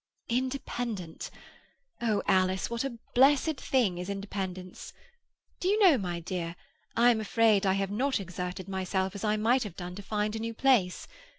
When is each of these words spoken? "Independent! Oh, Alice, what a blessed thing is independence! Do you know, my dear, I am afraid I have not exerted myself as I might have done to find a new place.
"Independent! 0.29 1.29
Oh, 2.01 2.23
Alice, 2.27 2.71
what 2.71 2.83
a 2.83 2.97
blessed 3.13 3.57
thing 3.57 3.99
is 3.99 4.09
independence! 4.09 4.93
Do 5.59 5.67
you 5.67 5.77
know, 5.77 5.99
my 5.99 6.19
dear, 6.19 6.55
I 6.97 7.11
am 7.11 7.21
afraid 7.21 7.67
I 7.67 7.73
have 7.73 7.91
not 7.91 8.19
exerted 8.19 8.67
myself 8.67 9.13
as 9.13 9.23
I 9.23 9.37
might 9.37 9.61
have 9.61 9.75
done 9.75 9.93
to 9.93 10.01
find 10.01 10.35
a 10.35 10.39
new 10.39 10.55
place. 10.55 11.07